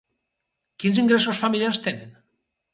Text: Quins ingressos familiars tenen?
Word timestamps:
Quins 0.85 1.03
ingressos 1.03 1.43
familiars 1.45 1.85
tenen? 1.87 2.21